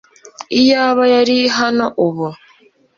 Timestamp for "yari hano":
1.13-1.85